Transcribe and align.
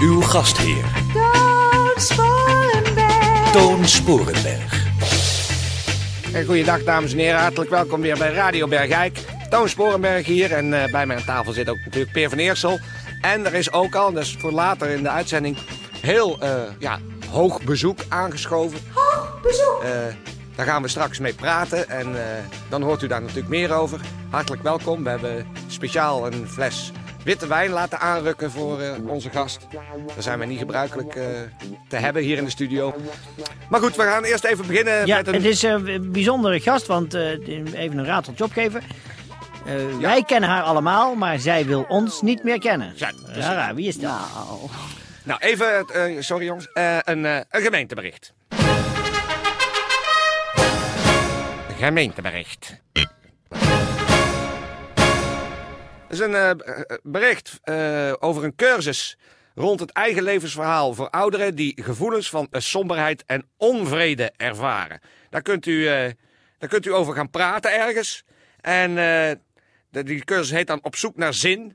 Uw 0.00 0.20
gastheer, 0.20 0.84
Toon 1.12 1.92
Sporenberg. 1.96 3.50
Toon 3.52 3.84
Sporenberg. 3.84 4.86
En 6.32 6.44
goeiedag 6.44 6.84
dames 6.84 7.12
en 7.12 7.18
heren, 7.18 7.40
hartelijk 7.40 7.70
welkom 7.70 8.00
weer 8.00 8.18
bij 8.18 8.32
Radio 8.32 8.68
Bergijk. 8.68 9.18
Toon 9.50 9.68
Sporenberg 9.68 10.26
hier 10.26 10.52
en 10.52 10.82
eh, 10.82 10.90
bij 10.90 11.06
mij 11.06 11.16
aan 11.16 11.24
tafel 11.24 11.52
zit 11.52 11.68
ook 11.68 11.78
natuurlijk 11.84 12.12
Peer 12.12 12.28
van 12.28 12.38
Eersel. 12.38 12.78
En 13.20 13.46
er 13.46 13.54
is 13.54 13.72
ook 13.72 13.94
al, 13.94 14.12
dus 14.12 14.36
voor 14.38 14.52
later 14.52 14.88
in 14.88 15.02
de 15.02 15.08
uitzending, 15.08 15.56
heel 16.00 16.40
eh, 16.40 16.62
ja, 16.78 16.98
hoog 17.30 17.62
bezoek 17.62 17.98
aangeschoven. 18.08 18.78
Hoog 18.94 19.40
bezoek. 19.42 19.80
Eh, 19.82 19.90
daar 20.60 20.66
gaan 20.66 20.82
we 20.82 20.88
straks 20.88 21.18
mee 21.18 21.34
praten 21.34 21.88
en 21.88 22.06
eh, 22.06 22.44
dan 22.68 22.82
hoort 22.82 23.02
u 23.02 23.06
daar 23.06 23.20
natuurlijk 23.20 23.48
meer 23.48 23.72
over. 23.72 24.00
Hartelijk 24.30 24.62
welkom. 24.62 25.02
We 25.04 25.10
hebben 25.10 25.46
speciaal 25.66 26.26
een 26.26 26.48
fles 26.48 26.92
witte 27.24 27.46
wijn 27.46 27.70
laten 27.70 28.00
aanrukken 28.00 28.50
voor 28.50 28.80
eh, 28.80 28.92
onze 29.06 29.30
gast. 29.30 29.66
Dat 30.14 30.24
zijn 30.24 30.38
wij 30.38 30.46
niet 30.46 30.58
gebruikelijk 30.58 31.14
eh, 31.14 31.24
te 31.88 31.96
hebben 31.96 32.22
hier 32.22 32.36
in 32.36 32.44
de 32.44 32.50
studio. 32.50 32.94
Maar 33.70 33.80
goed, 33.80 33.96
we 33.96 34.02
gaan 34.02 34.24
eerst 34.24 34.44
even 34.44 34.66
beginnen 34.66 35.06
Ja, 35.06 35.16
met 35.16 35.26
een... 35.26 35.34
het 35.34 35.44
is 35.44 35.62
eh, 35.64 35.70
een 35.70 36.12
bijzondere 36.12 36.60
gast, 36.60 36.86
want 36.86 37.14
eh, 37.14 37.30
even 37.74 37.98
een 37.98 38.04
rateltje 38.04 38.44
opgeven. 38.44 38.82
Eh, 39.66 39.74
Wij 40.00 40.22
kennen 40.24 40.48
haar 40.50 40.62
allemaal, 40.62 41.14
maar 41.14 41.38
zij 41.38 41.66
wil 41.66 41.84
ons 41.88 42.22
niet 42.22 42.44
meer 42.44 42.58
kennen. 42.58 42.92
Ja. 42.96 43.10
Rara, 43.26 43.74
wie 43.74 43.86
is 43.86 43.96
dat? 43.98 44.12
Nou, 45.22 45.40
even, 45.40 45.86
eh, 45.86 46.16
sorry 46.20 46.44
jongens, 46.44 46.68
Eh, 46.72 46.96
een, 47.04 47.26
eh, 47.26 47.36
een 47.50 47.62
gemeentebericht. 47.62 48.32
Gemeentebericht. 51.78 52.80
Is 56.10 56.18
een 56.18 56.34
eh, 56.34 56.50
b- 56.50 56.98
bericht 57.02 57.58
eh, 57.62 58.12
over 58.18 58.44
een 58.44 58.54
cursus 58.56 59.16
rond 59.54 59.80
het 59.80 59.90
eigen 59.90 60.22
levensverhaal 60.22 60.94
voor 60.94 61.10
ouderen 61.10 61.54
die 61.54 61.82
gevoelens 61.82 62.30
van 62.30 62.46
eh, 62.50 62.60
somberheid 62.60 63.24
en 63.26 63.48
onvrede 63.56 64.32
ervaren. 64.36 65.00
Daar 65.30 65.42
kunt 65.42 65.66
u, 65.66 65.86
eh, 65.88 66.10
daar 66.58 66.68
kunt 66.68 66.86
u 66.86 66.92
over 66.94 67.14
gaan 67.14 67.30
praten 67.30 67.74
ergens. 67.74 68.24
En 68.60 68.98
eh, 68.98 70.04
die 70.04 70.24
cursus 70.24 70.50
heet 70.50 70.66
dan 70.66 70.78
Op 70.82 70.96
zoek 70.96 71.16
naar 71.16 71.34
zin. 71.34 71.74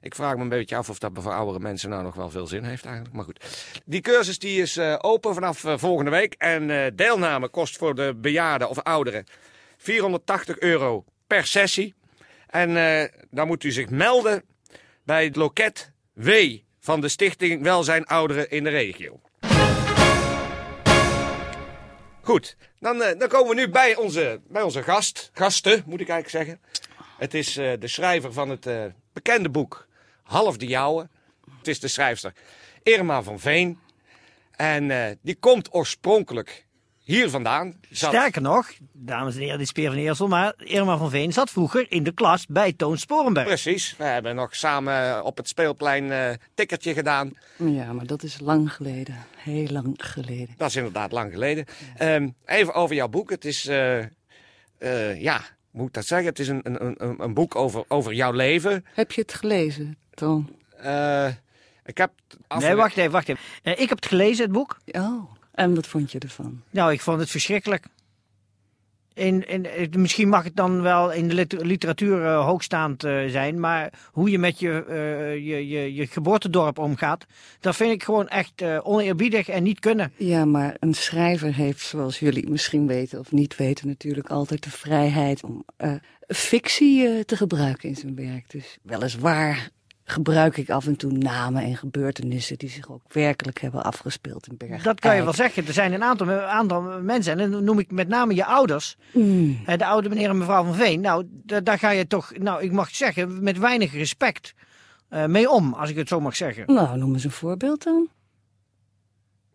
Ik 0.00 0.14
vraag 0.14 0.36
me 0.36 0.42
een 0.42 0.48
beetje 0.48 0.76
af 0.76 0.88
of 0.90 0.98
dat 0.98 1.10
voor 1.14 1.32
oudere 1.32 1.58
mensen 1.58 1.90
nou 1.90 2.02
nog 2.02 2.14
wel 2.14 2.30
veel 2.30 2.46
zin 2.46 2.64
heeft 2.64 2.84
eigenlijk. 2.84 3.14
Maar 3.14 3.24
goed. 3.24 3.44
Die 3.84 4.00
cursus 4.00 4.38
die 4.38 4.62
is 4.62 4.76
eh, 4.76 4.94
open 5.00 5.34
vanaf 5.34 5.64
eh, 5.64 5.74
volgende 5.76 6.10
week. 6.10 6.34
En 6.38 6.70
eh, 6.70 6.90
deelname 6.94 7.48
kost 7.48 7.76
voor 7.76 7.94
de 7.94 8.14
bejaarden 8.16 8.68
of 8.68 8.78
ouderen 8.78 9.24
480 9.76 10.58
euro 10.58 11.04
per 11.26 11.46
sessie. 11.46 11.94
En 12.54 12.76
eh, 12.76 13.08
dan 13.30 13.46
moet 13.46 13.64
u 13.64 13.70
zich 13.70 13.90
melden 13.90 14.44
bij 15.04 15.24
het 15.24 15.36
loket 15.36 15.92
W 16.12 16.30
van 16.80 17.00
de 17.00 17.08
Stichting 17.08 17.62
Welzijn 17.62 18.06
Ouderen 18.06 18.50
in 18.50 18.64
de 18.64 18.70
regio. 18.70 19.20
Goed, 22.20 22.56
dan, 22.78 23.02
eh, 23.02 23.18
dan 23.18 23.28
komen 23.28 23.48
we 23.48 23.54
nu 23.54 23.68
bij 23.68 23.96
onze, 23.96 24.40
bij 24.48 24.62
onze 24.62 24.82
gast. 24.82 25.30
Gasten, 25.32 25.82
moet 25.86 26.00
ik 26.00 26.08
eigenlijk 26.08 26.46
zeggen. 26.46 26.78
Het 27.18 27.34
is 27.34 27.56
eh, 27.56 27.72
de 27.78 27.88
schrijver 27.88 28.32
van 28.32 28.48
het 28.48 28.68
bekende 29.12 29.48
boek 29.50 29.86
Half 30.22 30.56
de 30.56 30.66
Jouwe. 30.66 31.08
Het 31.58 31.68
is 31.68 31.80
de 31.80 31.88
schrijfster 31.88 32.32
Irma 32.82 33.22
van 33.22 33.40
Veen. 33.40 33.78
En 34.50 35.18
die 35.22 35.36
komt 35.36 35.74
oorspronkelijk 35.74 36.66
hier 37.04 37.30
vandaan. 37.30 37.74
Zat- 37.90 38.10
Sterker 38.10 38.42
nog, 38.42 38.70
dames 38.92 39.34
en 39.34 39.40
heren, 39.40 39.58
dit 39.58 39.66
is 39.66 39.72
Peer 39.72 39.88
van 39.90 39.98
Eersel, 39.98 40.28
maar 40.28 40.54
Irma 40.56 40.96
van 40.96 41.10
Veen 41.10 41.32
zat 41.32 41.50
vroeger 41.50 41.86
in 41.92 42.02
de 42.02 42.12
klas 42.12 42.46
bij 42.46 42.72
Toon 42.72 42.98
Sporenberg. 42.98 43.46
Precies, 43.46 43.94
we 43.96 44.04
hebben 44.04 44.34
nog 44.34 44.56
samen 44.56 45.24
op 45.24 45.36
het 45.36 45.48
speelplein 45.48 46.10
eh 46.12 46.30
tikkertje 46.54 46.94
gedaan. 46.94 47.32
Ja, 47.56 47.92
maar 47.92 48.06
dat 48.06 48.22
is 48.22 48.40
lang 48.40 48.72
geleden. 48.72 49.16
Heel 49.36 49.66
lang 49.68 49.94
geleden. 49.96 50.54
Dat 50.56 50.68
is 50.68 50.76
inderdaad 50.76 51.12
lang 51.12 51.32
geleden. 51.32 51.64
Ehm, 51.96 52.28
even 52.46 52.74
over 52.74 52.94
jouw 52.94 53.08
boek. 53.08 53.30
Het 53.30 53.44
is, 53.44 53.66
eh, 53.66 53.98
eh, 54.78 55.20
ja, 55.22 55.36
hoe 55.36 55.80
moet 55.80 55.86
ik 55.88 55.92
dat 55.94 56.06
zeggen? 56.06 56.28
Het 56.28 56.38
is 56.38 56.48
een, 56.48 56.60
een, 56.62 56.94
een, 57.04 57.22
een 57.22 57.34
boek 57.34 57.54
over, 57.56 57.84
over 57.88 58.12
jouw 58.12 58.32
leven. 58.32 58.84
Heb 58.94 59.12
je 59.12 59.20
het 59.20 59.34
gelezen, 59.34 59.98
Toon? 60.14 60.56
Eh, 60.78 61.28
ik 61.84 61.98
heb... 61.98 62.10
af- 62.46 62.62
Nee, 62.62 62.74
wacht 62.74 62.96
even, 62.96 63.10
wacht 63.10 63.28
even. 63.28 63.42
Eh, 63.62 63.72
ik 63.72 63.88
heb 63.88 63.96
het 63.98 64.06
gelezen, 64.06 64.42
het 64.44 64.52
boek. 64.52 64.78
Oh, 64.86 65.32
en 65.54 65.74
wat 65.74 65.86
vond 65.86 66.12
je 66.12 66.18
ervan? 66.18 66.62
Nou, 66.70 66.92
ik 66.92 67.00
vond 67.00 67.20
het 67.20 67.30
verschrikkelijk. 67.30 67.86
In, 69.14 69.48
in, 69.48 69.66
eh, 69.66 69.88
misschien 69.90 70.28
mag 70.28 70.44
het 70.44 70.56
dan 70.56 70.82
wel 70.82 71.12
in 71.12 71.28
de 71.28 71.34
liter- 71.34 71.66
literatuur 71.66 72.24
eh, 72.24 72.44
hoogstaand 72.44 73.04
eh, 73.04 73.26
zijn, 73.26 73.60
maar 73.60 73.92
hoe 74.12 74.30
je 74.30 74.38
met 74.38 74.58
je, 74.58 74.84
je, 75.44 75.68
je, 75.68 75.94
je 75.94 76.06
geboortedorp 76.06 76.78
omgaat, 76.78 77.26
dat 77.60 77.76
vind 77.76 77.92
ik 77.92 78.02
gewoon 78.02 78.28
echt 78.28 78.62
oneerbiedig 78.82 79.48
en 79.48 79.62
niet 79.62 79.80
kunnen. 79.80 80.12
Ja, 80.16 80.44
maar 80.44 80.76
een 80.78 80.94
schrijver 80.94 81.54
heeft, 81.54 81.80
zoals 81.80 82.18
jullie 82.18 82.50
misschien 82.50 82.86
weten 82.86 83.18
of 83.18 83.32
niet 83.32 83.56
weten, 83.56 83.88
natuurlijk 83.88 84.28
altijd 84.28 84.62
de 84.62 84.70
vrijheid 84.70 85.44
om 85.44 85.64
fictie 86.28 87.24
te 87.24 87.36
gebruiken 87.36 87.88
in 87.88 87.96
zijn 87.96 88.14
werk. 88.14 88.50
Dus 88.50 88.78
weliswaar 88.82 89.70
gebruik 90.04 90.56
ik 90.56 90.70
af 90.70 90.86
en 90.86 90.96
toe 90.96 91.12
namen 91.12 91.62
en 91.62 91.76
gebeurtenissen 91.76 92.58
die 92.58 92.68
zich 92.68 92.90
ook 92.90 93.02
werkelijk 93.12 93.60
hebben 93.60 93.84
afgespeeld 93.84 94.46
in 94.46 94.56
Berg. 94.56 94.82
Dat 94.82 95.00
kan 95.00 95.16
je 95.16 95.22
wel 95.24 95.32
zeggen. 95.32 95.66
Er 95.66 95.72
zijn 95.72 95.92
een 95.92 96.02
aantal, 96.02 96.30
aantal 96.30 96.82
mensen, 97.02 97.38
en 97.40 97.50
dan 97.50 97.64
noem 97.64 97.78
ik 97.78 97.90
met 97.90 98.08
name 98.08 98.34
je 98.34 98.44
ouders, 98.44 98.96
Mm. 99.12 99.60
eh, 99.66 99.78
de 99.78 99.86
oude 99.86 100.08
meneer 100.08 100.28
en 100.28 100.38
mevrouw 100.38 100.64
van 100.64 100.74
Veen. 100.74 101.00
Nou, 101.00 101.24
da- 101.28 101.60
daar 101.60 101.78
ga 101.78 101.90
je 101.90 102.06
toch, 102.06 102.32
nou, 102.38 102.62
ik 102.62 102.72
mag 102.72 102.90
zeggen, 102.94 103.42
met 103.42 103.58
weinig 103.58 103.92
respect 103.92 104.54
eh, 105.08 105.24
mee 105.26 105.50
om, 105.50 105.72
als 105.74 105.90
ik 105.90 105.96
het 105.96 106.08
zo 106.08 106.20
mag 106.20 106.36
zeggen. 106.36 106.64
Nou, 106.74 106.98
noem 106.98 107.12
eens 107.12 107.24
een 107.24 107.30
voorbeeld 107.30 107.84
dan. 107.84 108.08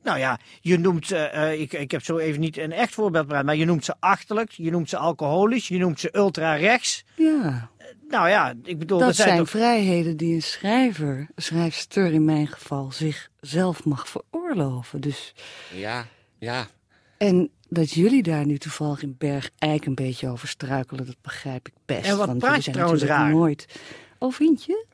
Nou 0.03 0.19
ja, 0.19 0.39
je 0.61 0.77
noemt, 0.77 1.11
eh, 1.11 1.59
ik, 1.61 1.73
ik 1.73 1.91
heb 1.91 2.03
zo 2.03 2.17
even 2.17 2.39
niet 2.39 2.57
een 2.57 2.71
echt 2.71 2.93
voorbeeld 2.93 3.27
maar 3.43 3.55
je 3.55 3.65
noemt 3.65 3.85
ze 3.85 3.95
achterlijk, 3.99 4.51
je 4.51 4.71
noemt 4.71 4.89
ze 4.89 4.97
alcoholisch, 4.97 5.67
je 5.67 5.77
noemt 5.77 5.99
ze 5.99 6.09
ultra-rechts. 6.17 7.05
Ja, 7.15 7.69
Nou 8.09 8.29
ja, 8.29 8.53
ik 8.63 8.79
bedoel, 8.79 8.99
dat 8.99 9.07
dat 9.07 9.15
zijn, 9.15 9.37
toch... 9.37 9.49
vrijheden 9.49 10.17
die 10.17 10.35
een 10.35 10.41
schrijver, 10.41 11.27
schrijfster 11.35 12.13
in 12.13 12.25
mijn 12.25 12.47
geval, 12.47 12.91
zichzelf 12.91 13.85
mag 13.85 14.07
veroorloven. 14.07 15.01
Dus, 15.01 15.33
Ja, 15.73 16.05
ja. 16.39 16.67
en 17.17 17.49
dat 17.67 17.91
jullie 17.91 18.23
daar 18.23 18.45
nu 18.45 18.57
toevallig 18.57 19.01
in 19.01 19.15
Berg 19.17 19.49
Eik 19.57 19.85
een 19.85 19.95
beetje 19.95 20.27
over 20.27 20.47
struikelen, 20.47 21.05
dat 21.05 21.21
begrijp 21.21 21.67
ik 21.67 21.73
best. 21.85 22.05
En 22.05 22.17
wat 22.17 22.27
want 22.27 22.39
praat 22.39 22.55
je 22.55 22.61
zijn 22.61 22.75
trouwens 22.75 23.01
natuurlijk 23.01 23.27
raar? 23.27 23.37
nooit. 23.39 23.65
Oh, 24.19 24.33
vind 24.33 24.63
je? 24.63 24.85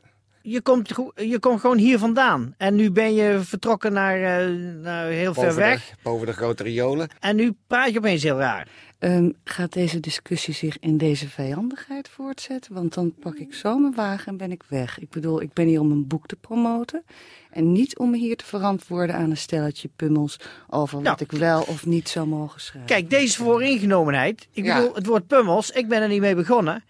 Je 0.47 0.61
komt, 0.61 0.89
je 1.15 1.39
komt 1.39 1.59
gewoon 1.59 1.77
hier 1.77 1.99
vandaan. 1.99 2.53
En 2.57 2.75
nu 2.75 2.91
ben 2.91 3.13
je 3.13 3.39
vertrokken 3.43 3.93
naar, 3.93 4.15
eh, 4.15 4.47
naar 4.81 5.07
heel 5.07 5.33
ver 5.33 5.55
weg. 5.55 5.89
de, 5.89 5.95
boven 6.03 6.25
de 6.27 6.33
grote 6.33 6.63
riolen. 6.63 7.09
En 7.19 7.35
nu 7.35 7.55
praat 7.67 7.91
je 7.91 7.97
opeens 7.97 8.23
heel 8.23 8.37
raar. 8.37 8.67
Ehm, 8.99 9.29
gaat 9.43 9.73
deze 9.73 9.99
discussie 9.99 10.53
zich 10.53 10.79
in 10.79 10.97
deze 10.97 11.29
vijandigheid 11.29 12.09
voortzetten? 12.09 12.73
Want 12.73 12.93
dan 12.93 13.13
pak 13.19 13.35
ik 13.35 13.53
zo 13.53 13.77
mijn 13.77 13.93
wagen 13.95 14.27
en 14.27 14.37
ben 14.37 14.51
ik 14.51 14.63
weg. 14.67 14.99
Ik 14.99 15.09
bedoel, 15.09 15.41
ik 15.41 15.53
ben 15.53 15.67
hier 15.67 15.79
om 15.79 15.91
een 15.91 16.07
boek 16.07 16.27
te 16.27 16.35
promoten. 16.35 17.03
En 17.51 17.71
niet 17.71 17.97
om 17.97 18.09
me 18.09 18.17
hier 18.17 18.37
te 18.37 18.45
verantwoorden 18.45 19.15
aan 19.15 19.29
een 19.29 19.37
stelletje 19.37 19.89
pummels 19.95 20.39
over 20.69 20.95
Nou, 21.01 21.09
wat 21.09 21.21
ik 21.21 21.31
wel 21.31 21.61
of 21.61 21.85
niet 21.85 22.09
zou 22.09 22.27
mogen 22.27 22.61
schrijven. 22.61 22.89
Kijk, 22.89 23.09
deze 23.09 23.37
vooringenomenheid. 23.37 24.47
Ik 24.51 24.65
Ja. 24.65 24.75
bedoel, 24.79 24.95
het 24.95 25.05
woord 25.05 25.27
pummels, 25.27 25.71
ik 25.71 25.87
ben 25.87 26.01
er 26.01 26.07
niet 26.07 26.21
mee 26.21 26.35
begonnen. 26.35 26.83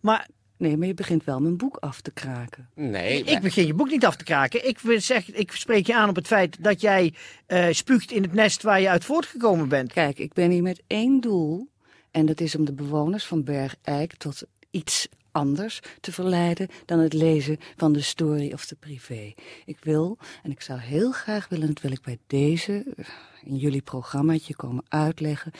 Maar 0.00 0.28
Nee, 0.64 0.76
maar 0.76 0.86
je 0.86 0.94
begint 0.94 1.24
wel 1.24 1.40
mijn 1.40 1.56
boek 1.56 1.76
af 1.76 2.00
te 2.00 2.10
kraken. 2.10 2.68
Nee, 2.74 3.22
ik 3.22 3.40
begin 3.40 3.66
je 3.66 3.74
boek 3.74 3.90
niet 3.90 4.06
af 4.06 4.16
te 4.16 4.24
kraken. 4.24 4.68
Ik, 4.68 4.78
wil 4.78 5.00
zeg, 5.00 5.32
ik 5.32 5.52
spreek 5.52 5.86
je 5.86 5.94
aan 5.94 6.08
op 6.08 6.16
het 6.16 6.26
feit 6.26 6.64
dat 6.64 6.80
jij 6.80 7.14
eh, 7.46 7.66
spuugt 7.70 8.10
in 8.10 8.22
het 8.22 8.32
nest 8.32 8.62
waar 8.62 8.80
je 8.80 8.88
uit 8.88 9.04
voortgekomen 9.04 9.68
bent. 9.68 9.92
Kijk, 9.92 10.18
ik 10.18 10.32
ben 10.32 10.50
hier 10.50 10.62
met 10.62 10.82
één 10.86 11.20
doel. 11.20 11.68
En 12.10 12.26
dat 12.26 12.40
is 12.40 12.56
om 12.56 12.64
de 12.64 12.72
bewoners 12.72 13.24
van 13.24 13.44
Berg 13.44 13.76
Eik 13.82 14.16
tot 14.16 14.42
iets 14.70 15.08
anders 15.30 15.80
te 16.00 16.12
verleiden 16.12 16.68
dan 16.84 16.98
het 16.98 17.12
lezen 17.12 17.58
van 17.76 17.92
de 17.92 18.00
story 18.00 18.52
of 18.52 18.66
de 18.66 18.76
privé. 18.80 19.32
Ik 19.64 19.78
wil, 19.80 20.18
en 20.42 20.50
ik 20.50 20.60
zou 20.60 20.78
heel 20.78 21.12
graag 21.12 21.48
willen, 21.48 21.66
dat 21.66 21.80
wil 21.80 21.92
ik 21.92 22.02
bij 22.02 22.18
deze, 22.26 22.84
eh, 22.96 23.04
in 23.42 23.56
jullie 23.56 23.82
programmaatje 23.82 24.56
komen 24.56 24.84
uitleggen, 24.88 25.52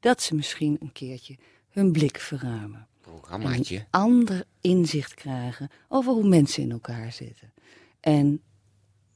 dat 0.00 0.22
ze 0.22 0.34
misschien 0.34 0.76
een 0.80 0.92
keertje 0.92 1.36
hun 1.70 1.92
blik 1.92 2.18
verruimen. 2.18 2.86
Programmaatje. 3.06 3.76
een 3.76 3.84
ander 3.90 4.44
inzicht 4.60 5.14
krijgen 5.14 5.70
over 5.88 6.12
hoe 6.12 6.28
mensen 6.28 6.62
in 6.62 6.70
elkaar 6.70 7.12
zitten. 7.12 7.52
En 8.00 8.40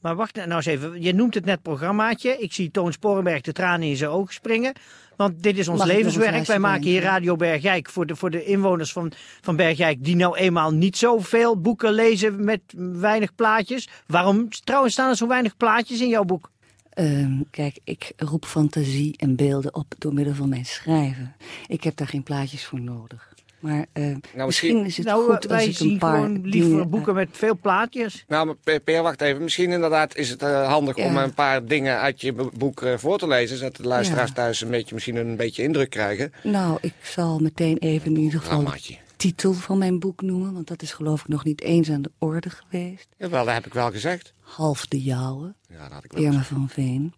Maar 0.00 0.16
wacht 0.16 0.36
nou 0.36 0.52
eens 0.52 0.66
even. 0.66 1.02
Je 1.02 1.14
noemt 1.14 1.34
het 1.34 1.44
net 1.44 1.62
programmaatje. 1.62 2.38
Ik 2.38 2.52
zie 2.52 2.70
Toon 2.70 2.92
Sporenberg 2.92 3.40
de 3.40 3.52
tranen 3.52 3.88
in 3.88 3.96
zijn 3.96 4.10
ogen 4.10 4.34
springen. 4.34 4.72
Want 5.16 5.42
dit 5.42 5.58
is 5.58 5.68
ons 5.68 5.78
Mag 5.78 5.86
levenswerk. 5.86 6.46
Wij 6.46 6.58
maken 6.58 6.86
hier? 6.86 7.02
Radio 7.02 7.36
Bergijk 7.36 7.88
voor 7.90 8.06
de, 8.06 8.16
voor 8.16 8.30
de 8.30 8.44
inwoners 8.44 8.92
van, 8.92 9.12
van 9.40 9.56
Bergijk. 9.56 10.04
Die 10.04 10.16
nou 10.16 10.36
eenmaal 10.36 10.70
niet 10.70 10.96
zoveel 10.96 11.60
boeken 11.60 11.92
lezen 11.92 12.44
met 12.44 12.60
weinig 12.76 13.34
plaatjes. 13.34 13.88
Waarom 14.06 14.48
trouwens 14.48 14.92
staan 14.92 15.10
er 15.10 15.16
zo 15.16 15.26
weinig 15.26 15.56
plaatjes 15.56 16.00
in 16.00 16.08
jouw 16.08 16.24
boek? 16.24 16.50
Ehm, 16.90 17.40
kijk, 17.50 17.78
ik 17.84 18.12
roep 18.16 18.44
fantasie 18.44 19.16
en 19.16 19.36
beelden 19.36 19.74
op 19.74 19.94
door 19.98 20.14
middel 20.14 20.34
van 20.34 20.48
mijn 20.48 20.66
schrijven. 20.66 21.36
Ik 21.66 21.84
heb 21.84 21.96
daar 21.96 22.08
geen 22.08 22.22
plaatjes 22.22 22.64
voor 22.64 22.80
nodig. 22.80 23.32
Maar 23.60 23.86
eh, 23.92 24.02
misschien, 24.04 24.44
misschien- 24.46 24.84
is 24.84 24.96
het 24.96 25.06
nou, 25.06 25.24
goed 25.24 25.34
als 25.36 25.46
wij 25.46 25.66
ik 25.66 25.78
een 25.80 25.98
paar 25.98 26.14
gewoon 26.14 26.32
liever 26.42 26.50
dingen, 26.70 26.84
eh, 26.84 26.90
boeken 26.90 27.14
met 27.14 27.28
veel 27.32 27.58
plaatjes. 27.58 28.24
Nou, 28.28 28.56
Peer, 28.84 29.02
wacht 29.02 29.20
even. 29.20 29.42
Misschien 29.42 29.70
inderdaad 29.70 30.16
is 30.16 30.28
het 30.30 30.42
eh, 30.42 30.68
handig 30.68 30.96
Ja. 30.96 31.04
om 31.06 31.16
een 31.16 31.34
paar 31.34 31.64
dingen 31.64 31.98
uit 31.98 32.20
je 32.20 32.32
bo- 32.32 32.50
boek 32.58 32.82
eh, 32.82 32.96
voor 32.96 33.18
te 33.18 33.26
lezen. 33.28 33.56
Zodat 33.56 33.76
de 33.76 33.82
luisteraars 33.86 34.28
Ja. 34.28 34.34
thuis 34.34 34.60
een 34.60 34.70
beetje, 34.70 34.94
misschien 34.94 35.16
een 35.16 35.36
beetje 35.36 35.62
indruk 35.62 35.90
krijgen. 35.90 36.32
Nou, 36.42 36.78
ik 36.80 36.94
zal 37.02 37.38
meteen 37.38 37.78
even 37.78 38.14
in 38.14 38.20
ieder 38.20 38.40
geval 38.40 38.58
de 38.58 38.64
Programmaatje. 38.64 38.96
titel 39.16 39.52
van 39.52 39.78
mijn 39.78 39.98
boek 39.98 40.22
noemen. 40.22 40.52
Want 40.52 40.66
dat 40.68 40.82
is 40.82 40.92
geloof 40.92 41.20
ik 41.20 41.28
nog 41.28 41.44
niet 41.44 41.60
eens 41.60 41.90
aan 41.90 42.02
de 42.02 42.10
orde 42.18 42.50
geweest. 42.50 43.08
Jawel, 43.18 43.44
dat 43.44 43.54
heb 43.54 43.66
ik 43.66 43.74
wel 43.74 43.90
gezegd. 43.90 44.32
Half 44.40 44.86
de 44.86 45.02
jouwe. 45.02 45.54
Ja, 45.68 45.82
dat 45.82 45.92
had 45.92 46.04
ik 46.04 46.12
wel 46.12 46.22
Irma 46.22 46.42
van 46.42 46.68
Veen. 46.68 47.14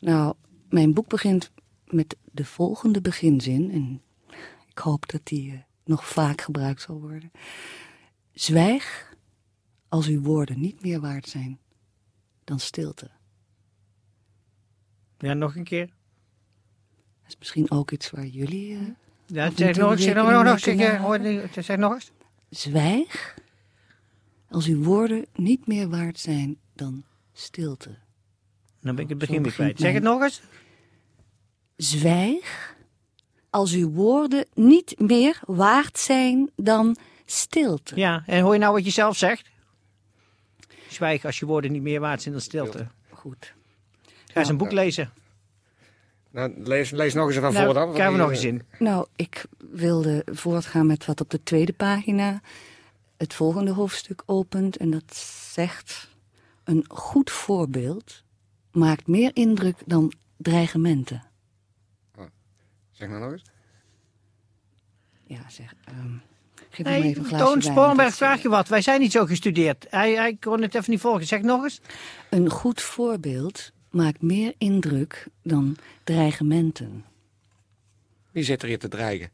Nou, 0.00 0.34
mijn 0.68 0.92
boek 0.94 1.08
begint 1.08 1.50
met 1.86 2.16
de 2.32 2.44
volgende 2.44 3.00
beginzin. 3.00 3.70
En 3.72 4.02
ik 4.70 4.78
hoop 4.78 5.10
dat 5.10 5.20
die 5.24 5.52
eh, 5.52 5.58
nog 5.84 6.08
vaak 6.08 6.40
gebruikt 6.40 6.80
zal 6.80 7.00
worden. 7.00 7.30
Zwijg 8.32 9.14
als 9.88 10.06
uw 10.06 10.20
woorden 10.22 10.60
niet 10.60 10.82
meer 10.82 11.00
waard 11.00 11.28
zijn 11.28 11.58
dan 12.44 12.58
stilte. 12.60 13.10
Ja, 15.18 15.34
nog 15.34 15.56
een 15.56 15.64
keer. 15.64 15.86
Dat 17.22 17.28
is 17.28 17.36
misschien 17.38 17.70
ook 17.70 17.90
iets 17.90 18.10
waar 18.10 18.26
jullie... 18.26 18.74
eh, 18.76 18.80
Ja, 19.26 19.50
zeg 19.54 19.76
nog, 19.76 20.00
zeg 20.00 20.14
nog, 20.14 20.30
nog, 20.30 20.44
mee 20.44 20.58
zeg, 20.58 21.56
eh, 21.56 21.62
zeg 21.62 21.76
nog 21.76 21.92
eens. 21.92 22.10
Zwijg 22.48 23.34
als 24.48 24.66
uw 24.66 24.82
woorden 24.82 25.26
niet 25.34 25.66
meer 25.66 25.88
waard 25.88 26.18
zijn 26.18 26.56
dan 26.74 27.04
stilte. 27.32 27.98
Dan 28.80 28.94
ben 28.94 29.04
ik 29.04 29.10
het 29.10 29.18
begin 29.18 29.42
weer 29.42 29.52
kwijt. 29.52 29.78
Zeg 29.78 29.92
het 29.92 30.02
nog 30.02 30.22
eens. 30.22 30.42
Zwijg 31.76 32.76
als 33.50 33.72
uw 33.72 33.90
woorden 33.90 34.46
niet 34.54 34.94
meer 34.98 35.40
waard 35.46 35.98
zijn 35.98 36.50
dan 36.56 36.96
stilte. 37.26 37.96
Ja, 37.96 38.22
en 38.26 38.42
hoor 38.42 38.52
je 38.52 38.58
nou 38.58 38.72
wat 38.72 38.84
je 38.84 38.90
zelf 38.90 39.16
zegt? 39.16 39.48
Zwijg 40.88 41.24
als 41.24 41.38
je 41.38 41.46
woorden 41.46 41.72
niet 41.72 41.82
meer 41.82 42.00
waard 42.00 42.22
zijn 42.22 42.34
dan 42.34 42.42
stilte. 42.42 42.86
Goed. 43.10 43.54
Ga 44.32 44.40
eens 44.40 44.48
een 44.48 44.56
boek 44.56 44.72
lezen. 44.72 45.12
Nou, 46.30 46.52
lees, 46.56 46.90
lees 46.90 47.14
nog 47.14 47.26
eens 47.26 47.36
even 47.36 47.52
Nou, 47.52 47.64
voor 47.64 47.74
dan. 47.74 47.92
krijgen 47.92 48.12
we 48.14 48.20
nog 48.20 48.30
eens 48.30 48.44
in. 48.44 48.62
Nou, 48.78 49.06
ik 49.16 49.44
wilde 49.70 50.22
voortgaan 50.26 50.86
met 50.86 51.04
wat 51.04 51.20
op 51.20 51.30
de 51.30 51.42
tweede 51.42 51.72
pagina 51.72 52.40
het 53.16 53.34
volgende 53.34 53.70
hoofdstuk 53.70 54.22
opent. 54.26 54.76
En 54.76 54.90
dat 54.90 55.16
zegt: 55.52 56.08
Een 56.64 56.84
goed 56.88 57.30
voorbeeld 57.30 58.22
maakt 58.72 59.06
meer 59.06 59.30
indruk 59.34 59.76
dan 59.86 60.12
dreigementen. 60.36 61.22
Zeg 63.00 63.08
nou 63.08 63.20
nog 63.20 63.32
eens. 63.32 63.42
Ja, 65.26 65.48
zeg. 65.48 65.74
ehm 65.84 66.12
geef 66.70 66.86
me 66.86 66.92
even 66.92 67.08
een 67.22 67.24
glaasje 67.28 67.44
Toon 67.44 67.54
dat- 67.96 68.14
vraag 68.14 68.42
je 68.42 68.48
wat. 68.48 68.68
Wij 68.68 68.80
zijn 68.82 69.00
niet 69.00 69.12
zo 69.12 69.26
gestudeerd. 69.26 69.86
Hij, 69.90 70.12
hij 70.14 70.36
kon 70.36 70.62
het 70.62 70.74
even 70.74 70.90
niet 70.90 71.00
volgen. 71.00 71.26
Zeg 71.26 71.40
nog 71.42 71.62
eens. 71.62 71.80
Een 72.30 72.50
goed 72.50 72.80
voorbeeld 72.80 73.72
maakt 73.90 74.22
meer 74.22 74.54
indruk 74.58 75.26
dan 75.42 75.76
dreigementen. 76.04 77.04
Wie 78.30 78.44
zit 78.44 78.62
er 78.62 78.68
hier 78.68 78.78
te 78.78 78.88
dreigen? 78.88 79.30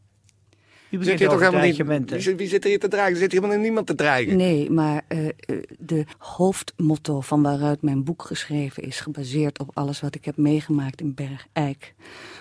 Wie 0.90 0.98
Zit 0.98 0.98
begint 1.00 1.18
hier 1.18 1.28
toch 1.28 1.38
helemaal 1.40 1.60
niet, 1.98 2.10
wie, 2.10 2.20
zit- 2.20 2.36
wie 2.38 2.48
zit 2.48 2.62
er 2.64 2.70
hier 2.70 2.78
te 2.78 2.88
dreigen? 2.88 3.12
Er 3.12 3.18
zit 3.20 3.32
helemaal 3.32 3.58
niemand 3.58 3.86
te 3.86 3.94
dreigen. 3.94 4.36
Nee, 4.36 4.70
maar 4.70 5.02
eh, 5.08 5.26
eh, 5.26 5.32
de 5.78 6.04
hoofdmotto 6.18 7.20
van 7.20 7.42
waaruit 7.42 7.82
mijn 7.82 8.04
boek 8.04 8.22
geschreven 8.22 8.82
is, 8.82 9.00
gebaseerd 9.00 9.58
op 9.58 9.70
alles 9.74 10.00
wat 10.00 10.14
ik 10.14 10.24
heb 10.24 10.36
meegemaakt 10.36 11.00
in 11.00 11.14
Bergijk, 11.14 11.94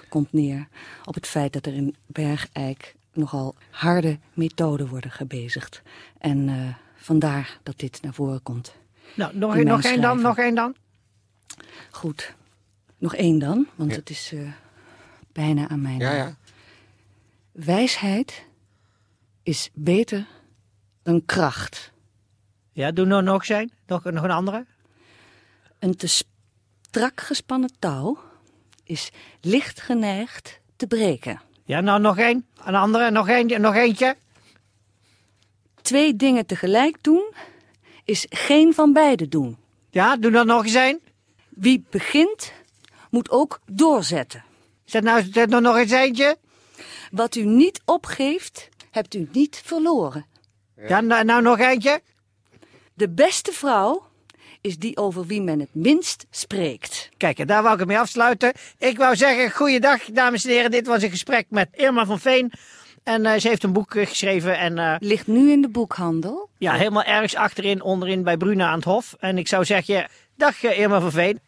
komt 0.10 0.34
neer 0.34 0.68
op 1.06 1.14
het 1.14 1.28
feit 1.28 1.54
dat 1.54 1.66
er 1.66 1.74
in 1.74 1.96
Bergijk 2.06 2.96
nogal 3.14 3.56
harde 3.70 4.18
methoden 4.34 4.88
worden 4.88 5.12
gebezigd. 5.12 5.82
En 6.18 6.50
eh, 6.50 6.56
vandaar 6.96 7.60
dat 7.64 7.80
dit 7.80 8.00
naar 8.02 8.14
voren 8.14 8.44
komt. 8.44 8.76
Nou, 9.16 9.38
nog, 9.38 9.56
één 9.56 9.66
dan, 10.02 10.22
nog 10.22 10.38
één 10.38 10.56
dan. 10.56 10.76
Goed, 11.92 12.36
nog 12.98 13.16
één 13.16 13.40
dan, 13.40 13.68
want 13.76 13.92
Ja. 13.92 13.96
het 13.98 14.10
is 14.10 14.32
eh, 14.34 14.40
bijna 15.34 15.68
aan 15.70 15.82
mijn... 15.82 16.00
Ja, 16.00 16.14
ja. 16.16 16.36
Wijsheid 17.56 18.46
is 19.44 19.70
beter 19.74 20.28
dan 21.04 21.26
kracht. 21.26 21.92
Ja, 22.72 22.92
doe 22.92 23.06
nou 23.06 23.24
nog 23.24 23.46
zijn. 23.46 23.72
Nog, 23.88 24.04
nog 24.04 24.24
een 24.24 24.32
andere. 24.32 24.66
Een 25.80 25.96
te 25.96 26.08
strak 26.08 27.22
gespannen 27.22 27.70
touw 27.80 28.18
is 28.84 29.12
licht 29.42 29.82
geneigd 29.82 30.60
te 30.76 30.88
breken. 30.88 31.42
Ja, 31.66 31.82
nou 31.82 32.02
nog 32.02 32.18
één. 32.18 32.48
Een 32.64 32.76
andere, 32.76 33.12
nog, 33.12 33.28
één, 33.30 33.62
nog 33.62 33.76
eentje. 33.76 34.16
Twee 35.82 36.16
dingen 36.16 36.46
tegelijk 36.46 37.04
doen 37.04 37.34
is 38.04 38.26
geen 38.30 38.74
van 38.74 38.94
beide 38.94 39.28
doen. 39.28 39.58
Ja, 39.90 40.18
doe 40.18 40.32
dan 40.32 40.48
nog 40.48 40.64
eens 40.64 40.74
één. 40.74 41.00
Wie 41.50 41.86
begint, 41.90 42.54
moet 43.10 43.30
ook 43.30 43.60
doorzetten. 43.66 44.44
Zet 44.86 45.04
nou 45.04 45.24
zet 45.32 45.50
nou 45.50 45.62
nog 45.62 45.76
eens 45.78 45.92
eentje. 45.92 46.38
Wat 47.12 47.36
u 47.36 47.44
niet 47.44 47.82
opgeeft, 47.86 48.70
hebt 48.92 49.14
u 49.14 49.28
niet 49.32 49.62
verloren. 49.66 50.26
Ja, 50.88 51.02
nou, 51.02 51.24
nou 51.24 51.42
nog 51.42 51.60
eentje. 51.60 52.02
De 52.94 53.10
beste 53.10 53.52
vrouw 53.52 54.04
is 54.62 54.78
die 54.78 54.98
over 54.98 55.26
wie 55.26 55.42
men 55.42 55.60
het 55.60 55.70
minst 55.74 56.26
spreekt. 56.30 57.10
Kijk, 57.18 57.40
en 57.40 57.48
daar 57.48 57.62
wou 57.62 57.74
ik 57.74 57.80
het 57.80 57.88
mee 57.88 58.00
afsluiten. 58.00 58.54
Ik 58.78 58.98
wou 58.98 59.16
zeggen, 59.16 59.52
goeiedag, 59.52 60.04
dames 60.04 60.46
en 60.46 60.52
heren. 60.52 60.72
Dit 60.72 60.88
was 60.88 61.04
een 61.04 61.10
gesprek 61.10 61.46
met 61.50 61.70
Irma 61.72 62.06
van 62.06 62.20
Veen. 62.20 62.52
En 63.04 63.26
eh, 63.26 63.40
ze 63.40 63.48
heeft 63.48 63.64
een 63.64 63.74
boek 63.74 63.96
eh, 63.96 64.06
geschreven. 64.06 64.58
En 64.58 64.78
eh, 64.78 64.96
Ligt 65.00 65.28
nu 65.28 65.52
in 65.52 65.62
de 65.62 65.70
boekhandel. 65.70 66.50
ja, 66.58 66.74
helemaal 66.74 67.04
ergens 67.04 67.36
achterin, 67.36 67.82
onderin 67.82 68.24
bij 68.24 68.38
Bruna 68.38 68.68
aan 68.68 68.76
het 68.76 68.84
Hof. 68.84 69.16
En 69.20 69.38
ik 69.38 69.48
zou 69.48 69.66
zeggen, 69.66 70.08
dag 70.36 70.64
Irma 70.64 71.00
van 71.00 71.12
Veen. 71.12 71.40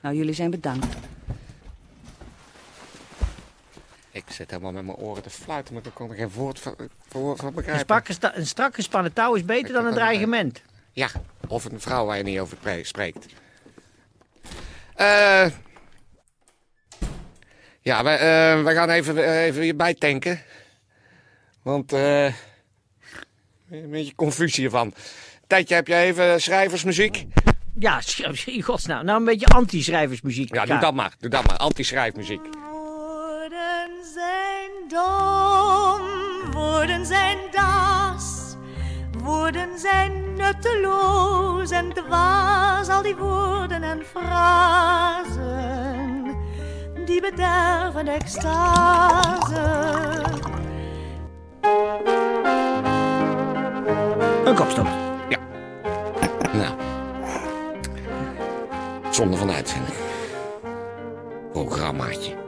Nou, 0.00 0.14
jullie 0.16 0.34
zijn 0.34 0.50
bedankt. 0.50 0.86
Ik 4.16 4.24
zit 4.30 4.50
helemaal 4.50 4.72
met 4.72 4.84
mijn 4.84 4.96
oren 4.96 5.22
te 5.22 5.30
fluiten, 5.30 5.74
maar 5.74 5.86
ik 5.86 5.94
kon 5.94 6.10
er 6.10 6.16
geen 6.16 6.30
woord 6.30 6.60
van, 6.60 6.74
van, 7.08 7.36
van 7.36 7.46
Een, 7.48 7.54
begrijpen. 7.54 8.02
een 8.34 8.46
strak 8.46 8.74
gespannen 8.74 9.12
touw 9.12 9.34
is 9.34 9.44
beter 9.44 9.72
dan 9.72 9.86
een 9.86 9.92
dreigement. 9.94 10.62
Ja, 10.92 11.08
of 11.48 11.64
een 11.64 11.80
vrouw 11.80 12.06
waar 12.06 12.16
je 12.16 12.22
niet 12.22 12.38
over 12.38 12.56
pre- 12.56 12.84
spreekt. 12.84 13.26
Eh 14.94 15.46
ja, 17.80 18.02
wij, 18.02 18.14
eh, 18.18 18.62
wij 18.62 18.74
gaan 18.74 18.90
even, 18.90 19.24
eh, 19.24 19.44
even 19.44 19.60
weer 19.60 19.76
bijtanken. 19.76 20.40
Want 21.62 21.92
eh 21.92 22.24
een 23.70 23.90
beetje 23.90 24.14
confusie 24.14 24.60
hiervan. 24.60 24.94
Tijdje 25.46 25.74
heb 25.74 25.86
je 25.86 25.94
even 25.94 26.40
schrijversmuziek. 26.42 27.24
Ja, 27.78 28.00
in 28.44 28.62
godsnaam. 28.62 29.04
Nou, 29.04 29.18
een 29.18 29.24
beetje 29.24 29.46
anti-schrijversmuziek. 29.46 30.54
Ja, 30.54 30.64
doe 30.64 30.78
dat 30.78 30.94
maar. 30.94 31.14
Doe 31.18 31.30
dat 31.30 31.46
maar. 31.46 31.56
Anti-schrijfmuziek. 31.56 32.40
Dom, 34.88 36.00
woorden 36.52 37.06
zijn 37.06 37.38
das. 37.50 38.56
Woorden 39.22 39.78
zijn 39.78 40.34
nutteloos 40.34 41.70
en 41.70 41.92
dwaas, 41.92 42.88
al 42.88 43.02
die 43.02 43.16
woorden 43.16 43.82
en 43.82 44.04
frazen. 44.04 45.46
Die 47.04 47.20
bederven 47.20 48.08
extase. 48.08 49.60
Een 54.44 54.54
kopstoot. 54.54 54.86
Nou. 56.52 56.74
Zonde 59.10 59.36
van 59.36 59.50
uitzending. 59.50 59.96
Programmaatje. 61.52 62.45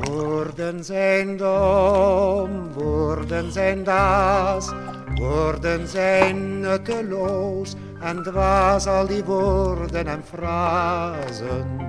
Woorden 0.00 0.84
zijn 0.84 1.36
dom, 1.36 2.72
woorden 2.72 3.52
zijn 3.52 3.84
daas, 3.84 4.72
woorden 5.14 5.88
zijn 5.88 6.60
nutteloos 6.60 7.74
en 8.00 8.22
dwaas 8.22 8.86
al 8.86 9.06
die 9.06 9.24
woorden 9.24 10.06
en 10.06 10.22
frazen. 10.24 11.86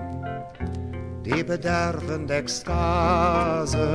die 1.27 1.43
bedervende 1.43 2.34
extase. 2.34 3.88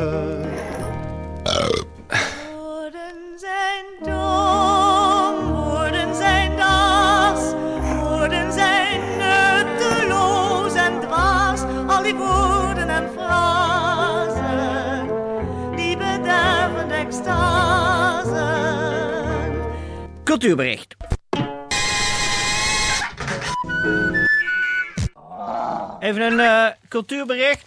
Cultuurbericht. 20.33 20.97
Even 26.01 26.23
een 26.23 26.41
eh, 26.41 26.67
cultuurbericht. 26.89 27.67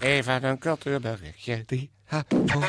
Even 0.00 0.44
een 0.44 0.58
cultuurberichtje. 0.58 1.62
Die, 1.66 1.90
ha, 2.04 2.24
ho. 2.46 2.60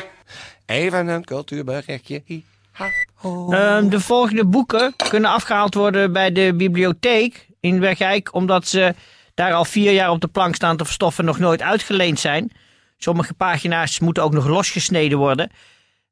Even 0.66 1.08
een 1.08 1.24
cultuurberichtje. 1.24 2.22
hi, 2.24 2.42
ha, 2.72 2.88
ho. 3.14 3.52
Ehm, 3.52 3.88
de 3.88 4.00
volgende 4.00 4.44
boeken 4.44 4.94
kunnen 5.10 5.30
afgehaald 5.30 5.74
worden 5.74 6.12
bij 6.12 6.32
de 6.32 6.54
bibliotheek 6.54 7.46
in 7.60 7.80
Wegijk, 7.80 8.34
omdat 8.34 8.68
ze 8.68 8.94
daar 9.34 9.52
al 9.52 9.64
vier 9.64 9.92
jaar 9.92 10.10
op 10.10 10.20
de 10.20 10.28
plank 10.28 10.54
staan 10.54 10.76
te 10.76 10.84
verstoffen 10.84 11.24
en 11.24 11.30
nog 11.30 11.38
nooit 11.38 11.62
uitgeleend 11.62 12.20
zijn. 12.20 12.52
Sommige 12.98 13.34
pagina's 13.34 13.98
moeten 13.98 14.22
ook 14.22 14.32
nog 14.32 14.46
losgesneden 14.46 15.18
worden. 15.18 15.50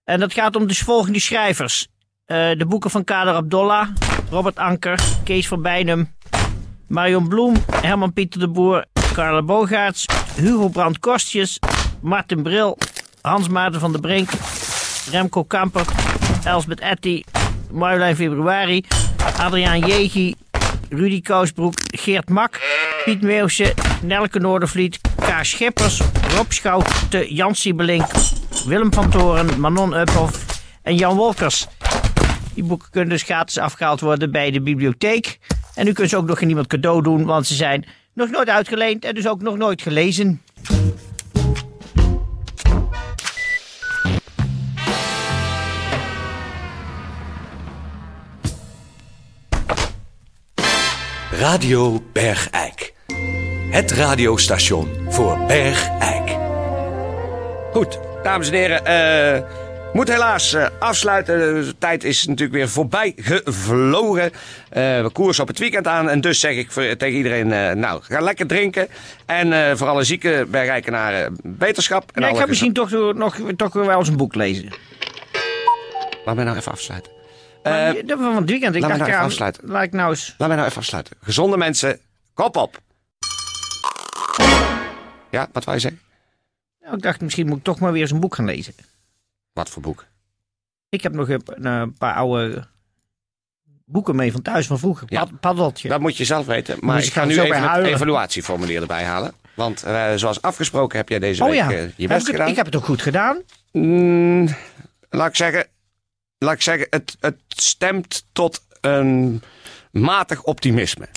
En 0.09 0.21
dat 0.21 0.33
gaat 0.33 0.57
om 0.57 0.67
de 0.67 0.75
volgende 0.75 1.21
schrijvers. 1.21 1.87
Eh, 2.25 2.37
de 2.37 2.67
boeken 2.67 2.91
van 2.91 3.05
Kader 3.05 3.35
Abdollah, 3.35 3.89
Robert 4.31 4.57
Anker, 4.57 5.01
Kees 5.25 5.49
van 5.49 5.63
Bijnem, 5.63 6.15
Marion 6.87 7.29
Bloem, 7.29 7.57
Herman 7.71 8.13
Pieter 8.13 8.41
de 8.41 8.49
Boer, 8.49 8.85
Carla 9.13 9.43
Bogaerts, 9.43 10.07
Hugo 10.37 10.69
Brandt 10.69 10.99
Kostjes, 10.99 11.59
Martin 12.01 12.43
Bril, 12.43 12.79
Hans 13.21 13.49
Maarten 13.49 13.81
van 13.81 13.93
der 13.93 14.01
Brink, 14.01 14.31
Remco 15.11 15.45
Kamper, 15.45 15.85
Elsbeth 16.45 16.81
Etty, 16.81 17.23
Marjolein 17.71 18.17
Februari, 18.17 18.85
Adriaan 19.39 19.81
Jegi, 19.81 20.35
Rudy 20.89 21.21
Kousbroek, 21.21 21.75
Geert 21.87 22.29
Mak, 22.29 22.61
Piet 23.09 23.23
Meeuwse, 23.23 23.75
Nelke 24.03 24.39
Noordervliet, 24.39 25.01
K. 25.01 25.45
Schippers, 25.45 26.01
Rob 26.37 26.53
Schouten, 26.53 27.35
Jan 27.35 27.55
Siebelink, 27.55 28.07
Willem 28.67 28.93
van 28.93 29.11
Toren, 29.11 29.61
Manon 29.61 29.95
Uphoff 29.95 30.61
en 30.83 30.97
Jan 30.97 31.17
Wolkers. 31.17 31.67
Die 32.55 32.65
boeken 32.65 32.91
kunnen 32.91 33.09
dus 33.09 33.23
gratis 33.23 33.59
afgehaald 33.59 34.01
worden 34.01 34.31
bij 34.31 34.51
de 34.51 34.61
bibliotheek. 34.61 35.39
En 35.75 35.87
u 35.87 35.93
kunt 35.93 36.09
ze 36.09 36.17
ook 36.17 36.27
nog 36.27 36.43
aan 36.43 36.49
iemand 36.49 36.67
cadeau 36.67 37.03
doen, 37.03 37.25
want 37.25 37.47
ze 37.47 37.55
zijn 37.55 37.87
nog 38.13 38.31
nooit 38.31 38.49
uitgeleend 38.49 39.05
en 39.05 39.15
dus 39.15 39.29
ook 39.29 39.43
nog 39.43 39.57
nooit 39.57 39.83
gelezen. 39.83 40.43
Radio 51.31 52.03
Bergijk. 52.13 52.97
Het 53.71 53.91
radiostation 53.93 55.07
voor 55.09 55.39
Bergijk. 55.47 56.37
Goed, 57.73 57.99
dames 58.23 58.49
en 58.51 58.55
heren. 58.55 58.85
eh 58.85 59.43
moet 59.93 60.09
helaas 60.09 60.53
eh, 60.55 60.67
afsluiten. 60.79 61.39
De 61.39 61.75
tijd 61.79 62.05
is 62.05 62.27
natuurlijk 62.27 62.53
weer 62.59 62.69
voorbij 62.69 63.13
gevlogen. 63.17 64.23
Eh, 64.71 65.03
we 65.03 65.11
koersen 65.13 65.43
op 65.43 65.49
het 65.49 65.59
weekend 65.59 65.87
aan. 65.87 66.09
En 66.11 66.21
dus 66.21 66.41
zeg 66.41 66.57
ik 66.57 66.71
voor- 66.71 66.97
tegen 66.97 67.17
iedereen, 67.17 67.53
eh, 67.53 67.73
nou, 67.75 68.03
ga 68.03 68.21
lekker 68.21 68.47
drinken. 68.47 68.89
En 69.27 69.53
eh, 69.53 69.77
voor 69.77 69.87
alle 69.89 70.05
zieke 70.05 70.47
bergrijkenaren 70.51 71.37
beterschap. 71.43 72.11
En 72.15 72.23
Ja, 72.23 72.29
ik 72.29 72.37
ga 72.37 72.47
misschien 72.47 72.73
toch, 72.73 72.91
nog, 73.15 73.37
toch 73.57 73.73
wel 73.73 73.99
eens 73.99 74.09
een 74.09 74.17
boek 74.17 74.35
lezen. 74.35 74.69
Laat 76.25 76.35
mij 76.35 76.45
nou 76.45 76.57
even 76.57 76.73
afsluiten. 76.73 77.13
Maar 77.63 77.95
Eh, 77.97 78.03
van 78.19 78.37
het 78.37 78.51
weekend. 78.51 78.75
Ik 78.75 78.81
laat 78.81 78.91
dacht, 78.91 79.01
nou 79.01 79.13
even 79.13 79.25
afsluiten. 79.25 79.63
laat 79.69 79.83
ik 79.83 79.93
nou 79.93 80.11
eens... 80.11 80.35
Laat 80.39 80.49
mij 80.49 80.57
nou 80.57 80.69
even 80.69 80.81
afsluiten. 80.81 81.17
Gezonde 81.23 81.57
mensen, 81.57 81.99
kop 82.35 82.57
op. 82.57 82.79
Ja, 85.31 85.49
wat 85.53 85.65
je 85.65 85.79
zeggen? 85.79 86.01
Nou, 86.81 86.97
ik 86.97 87.03
dacht, 87.03 87.21
misschien 87.21 87.47
moet 87.47 87.59
ik 87.59 87.65
toch 87.65 87.79
maar 87.79 87.93
weer 87.93 88.03
eens 88.03 88.11
een 88.11 88.21
boek 88.21 88.35
gaan 88.35 88.45
lezen. 88.45 88.75
Wat 89.53 89.69
voor 89.69 89.83
boek? 89.83 90.07
Ik 90.89 91.03
heb 91.03 91.13
nog 91.13 91.29
een, 91.29 91.67
een 91.67 91.93
paar 91.95 92.15
oude 92.15 92.67
boeken 93.85 94.17
mee 94.17 94.33
van 94.33 94.43
thuis 94.43 94.67
van 94.67 94.79
vroeger. 94.79 95.07
Ja. 95.11 95.25
Pad- 95.25 95.41
paddeltje. 95.41 95.89
Dat 95.89 96.01
moet 96.01 96.17
je 96.17 96.25
zelf 96.25 96.47
weten. 96.47 96.77
Maar 96.81 96.97
Dus 96.97 97.07
ik 97.07 97.13
ga 97.13 97.21
ga 97.21 97.27
nu 97.27 97.41
even 97.41 97.57
het 97.57 97.65
huilen. 97.65 97.93
evaluatieformulier 97.93 98.81
erbij 98.81 99.05
halen. 99.05 99.33
Want 99.55 99.83
eh, 99.83 100.13
zoals 100.15 100.43
afgesproken 100.43 100.99
heb 100.99 101.09
jij 101.09 101.19
deze 101.19 101.43
oh 101.43 101.49
week 101.49 101.59
ja, 101.59 101.71
eh, 101.71 101.83
je 101.83 101.93
ik, 101.97 102.09
best 102.09 102.27
het, 102.27 102.31
gedaan. 102.37 102.49
ik 102.49 102.57
heb 102.57 102.67
het 102.67 102.77
ook 102.77 102.85
goed 102.85 103.03
gedaan. 103.03 103.43
Mm, 103.73 104.49
laat 105.11 105.29
ik 105.29 105.37
zeggen, 105.37 105.67
laat 106.39 106.55
ik 106.55 106.63
zeggen 106.63 106.87
het, 106.91 107.17
het 107.21 107.37
stemt 107.49 108.27
tot 108.33 108.63
een 108.81 109.43
matig 109.91 110.43
optimisme. 110.43 111.09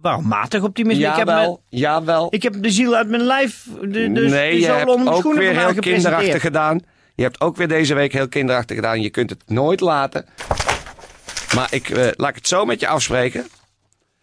Waarom 0.00 0.26
matig 0.26 0.62
optimisme? 0.62 1.06
Ik 1.06 1.14
heb, 1.16 1.26
me- 1.26 1.32
Jawel, 1.32 1.60
jawel. 1.68 2.26
ik 2.30 2.42
heb 2.42 2.62
de 2.62 2.70
ziel 2.70 2.94
uit 2.94 3.08
mijn 3.08 3.22
lijf, 3.22 3.66
de, 3.80 3.88
de, 3.88 4.08
nee, 4.08 4.50
de 4.50 4.60
je 4.60 4.66
hebt 4.66 4.90
ook 5.08 5.34
weer 5.34 5.58
heel 5.58 5.74
kinderachtig 5.74 6.40
gedaan. 6.40 6.80
Je 7.14 7.22
hebt 7.22 7.40
ook 7.40 7.56
weer 7.56 7.68
deze 7.68 7.94
week 7.94 8.12
heel 8.12 8.28
kinderachtig 8.28 8.76
gedaan. 8.76 9.00
Je 9.00 9.10
kunt 9.10 9.30
het 9.30 9.42
nooit 9.46 9.80
laten. 9.80 10.26
Maar 11.54 11.68
ik, 11.70 11.90
eh, 11.90 12.06
laat 12.16 12.28
ik 12.28 12.34
het 12.34 12.48
zo 12.48 12.64
met 12.64 12.80
je 12.80 12.88
afspreken. 12.88 13.46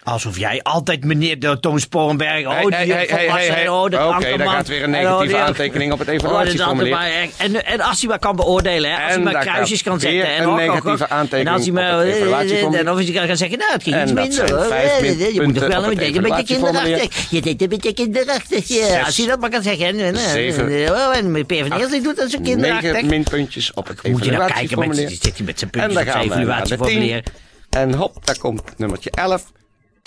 Alsof 0.06 0.38
jij 0.38 0.60
altijd 0.64 1.04
meneer 1.04 1.40
de 1.40 1.60
Toon 1.60 1.80
Sporenberg, 1.80 2.46
oh 2.48 2.62
die 2.62 2.74
hey, 2.76 3.06
hey, 3.10 3.68
oh 3.68 3.84
Oké, 3.84 3.98
Ankerman, 3.98 4.38
daar 4.38 4.48
gaat 4.48 4.68
weer 4.68 4.84
een 4.84 4.94
en 4.96 5.02
oh, 5.06 5.10
negatieve 5.10 5.36
die- 5.36 5.44
aantekening 5.44 5.92
op 5.92 6.00
het 6.00 6.08
Oh, 6.08 6.14
evaluatieformulier. 6.14 6.98
en, 7.38 7.66
en 7.66 7.82
als 7.82 8.00
hij 8.00 8.10
maar 8.10 8.20
kan 8.20 8.36
beoordelen, 8.36 8.90
hè, 8.90 8.96
als 9.04 9.14
En 9.14 9.24
hij 9.24 9.34
maar 9.34 9.42
kruisjes 9.42 9.84
kan 9.84 10.00
zetten. 10.00 10.36
En, 10.36 10.48
een 10.48 10.56
negatieve 10.56 11.10
aantekening 11.10 11.48
en 11.48 11.54
als 11.54 11.64
hij 11.64 11.74
maar, 11.74 11.98
het 12.06 12.16
evaluatieformulier. 12.16 12.80
en 12.88 12.92
of 12.92 12.98
hij 13.16 13.28
kan 13.28 13.38
zeggen, 13.38 13.58
nou 13.58 13.72
het 13.72 13.84
ging 13.84 13.96
En 13.96 14.02
iets 14.04 14.12
minder. 14.14 14.70
Eh, 14.72 15.34
Je 15.34 15.42
moet 15.42 15.54
toch 15.56 15.68
wel 15.68 15.84
een 15.84 15.96
beetje, 15.96 16.16
een 16.16 16.22
beetje 16.22 16.56
evaluatieformulier. 16.56 16.84
kinderachtig. 16.98 17.30
Je 17.30 17.42
deed 17.42 17.62
een 17.62 17.70
beetje 17.70 17.94
kinderachtig. 17.94 18.68
Ja, 18.68 19.02
als 19.06 19.18
hij 19.18 19.28
dat 19.28 19.40
maar 19.40 19.50
kan 19.50 19.64
zeggen. 19.64 20.18
Zeven. 20.18 20.66
Oh, 20.92 21.16
en 21.18 21.34
de 21.34 21.44
PvdA 21.44 21.88
die 21.88 22.02
doet 22.02 22.16
dat 22.18 22.30
zo 22.32 22.38
kinderachtig. 22.44 22.92
Negen 22.92 23.08
minpuntjes 23.10 23.74
op 23.74 23.88
het 23.88 24.08
Moet 24.08 24.26
je 24.26 24.32
nou 24.32 24.52
kijken, 24.52 24.80
met, 24.80 24.88
evaluatieformulier. 24.98 25.10
zit 25.22 25.38
hij 25.38 25.46
met 25.46 25.60
zijn 25.60 25.72
En 25.72 25.80
puntjes 25.80 26.06
op 26.06 26.12
zijn 26.12 26.24
evaluatieformulier. 26.42 27.24
En 27.70 27.94
hop, 27.94 28.26
daar 28.26 28.38
komt 28.38 28.62
nummertje 28.78 29.12
11. 29.12 29.44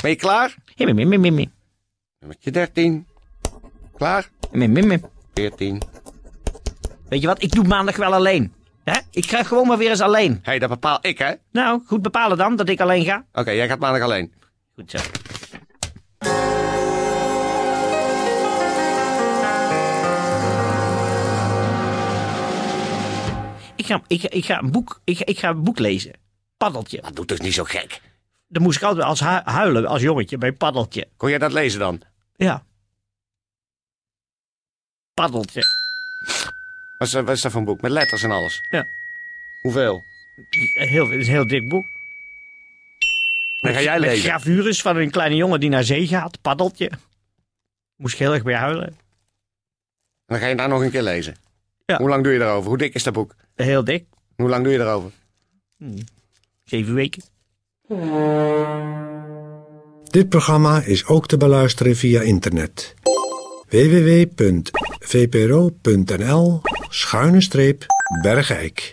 Ben 0.03 0.11
je 0.11 0.17
klaar? 0.17 0.55
Ja, 0.75 0.85
mim, 0.95 1.09
mim, 1.09 1.21
mim, 1.21 1.35
mim. 1.35 1.53
Nummertje 2.19 2.51
13. 2.51 3.07
Klaar? 3.97 4.31
Mim, 4.53 4.73
mim, 4.73 4.87
mim. 4.87 5.05
14. 5.35 5.83
Weet 7.09 7.21
je 7.21 7.27
wat, 7.27 7.43
ik 7.43 7.53
doe 7.53 7.65
maandag 7.65 7.97
wel 7.97 8.15
alleen. 8.15 8.53
Hè? 8.85 8.99
Ik 9.11 9.27
ga 9.31 9.43
gewoon 9.43 9.67
maar 9.67 9.79
weer 9.79 9.91
eens 9.91 10.01
alleen. 10.01 10.33
Hé, 10.33 10.39
hey, 10.43 10.59
dat 10.59 10.69
bepaal 10.69 10.99
ik, 11.01 11.19
hè? 11.19 11.31
Oké, 11.31 11.41
Nou, 11.53 11.81
goed 11.87 12.03
bepalen 12.03 12.37
dan 12.39 12.57
dat 12.57 12.69
ik 12.69 12.81
alleen 12.81 13.05
ga. 13.05 13.25
jij 13.45 13.69
gaat 13.69 13.79
maandag 13.79 14.03
alleen. 14.03 14.33
Goed 14.75 14.91
zo. 14.91 14.99
Ik 23.77 23.87
ga, 23.87 24.03
ik, 24.07 24.23
ik, 24.23 24.45
ga 24.45 24.59
een 24.63 24.71
boek, 24.71 25.01
ik, 25.05 25.21
ik 25.21 25.39
ga 25.39 25.49
een 25.49 25.63
boek 25.63 25.79
lezen. 25.79 26.13
Paddeltje. 26.57 27.01
Dat 27.01 27.17
doet 27.17 27.29
toch 27.29 27.39
niet 27.39 27.55
zo 27.55 27.65
gek? 27.65 28.01
Dan 28.49 28.63
moest 28.63 28.77
ik 28.77 28.83
altijd 28.83 29.07
als 29.07 29.21
hu- 29.21 29.27
huilen 29.45 29.87
als 29.87 30.03
jongetje 30.03 30.39
bij 30.39 30.53
Paddeltje. 30.53 31.09
Kon 31.17 31.29
jij 31.29 31.39
dat 31.39 31.53
lezen 31.53 31.79
dan? 31.81 32.03
Ja. 32.37 32.65
Paddeltje. 35.15 35.63
Wat 36.99 37.07
is, 37.09 37.11
dat- 37.11 37.25
wat 37.25 37.35
is 37.37 37.41
dat 37.43 37.51
voor 37.53 37.61
een 37.61 37.67
boek? 37.67 37.81
Met 37.81 37.91
letters 37.91 38.23
en 38.23 38.31
alles? 38.31 38.61
Ja. 38.71 38.87
Hoeveel? 39.63 40.03
Heel, 40.75 41.09
het 41.11 41.21
is 41.21 41.27
een 41.27 41.33
heel 41.33 41.47
dik 41.49 41.69
boek. 41.69 41.85
Dan 43.61 43.73
ga 43.73 43.81
jij 43.81 44.01
lezen. 44.01 44.25
gravures 44.31 44.83
van 44.83 44.97
een 44.97 45.11
kleine 45.11 45.37
jongen 45.37 45.61
die 45.61 45.69
naar 45.71 45.85
zee 45.85 46.07
gaat. 46.07 46.41
Paddeltje. 46.41 46.91
Moest 47.97 48.13
ik 48.15 48.21
heel 48.21 48.33
erg 48.33 48.43
bij 48.43 48.55
huilen. 48.55 48.99
Dan 50.27 50.39
ga 50.39 50.47
je 50.47 50.55
daar 50.57 50.69
nog 50.69 50.81
een 50.83 50.91
keer 50.91 51.03
lezen. 51.03 51.37
Ja. 51.87 51.97
Hoe 51.97 52.09
lang 52.09 52.23
doe 52.25 52.33
je 52.33 52.41
erover? 52.41 52.69
Hoe 52.69 52.79
dik 52.79 52.95
is 52.95 53.03
dat 53.03 53.13
boek? 53.13 53.35
Heel 53.55 53.85
dik. 53.85 54.05
Hoe 54.37 54.49
lang 54.49 54.65
doe 54.65 54.73
je 54.73 54.79
erover? 54.79 55.11
Zeven 56.65 56.95
weken. 56.95 57.23
Dit 60.05 60.29
programma 60.29 60.83
is 60.83 61.07
ook 61.07 61.27
te 61.27 61.37
beluisteren 61.37 61.97
via 61.97 62.21
internet. 62.21 62.95
www.vpro.nl 63.69 65.01
schuine 66.89 67.41
streep 67.41 67.87
Bergijk. 68.23 68.93